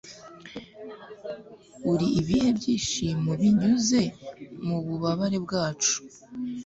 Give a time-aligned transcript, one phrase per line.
[1.91, 4.01] uri ibihe byishimo binyuze
[4.67, 5.95] mububabare bwacu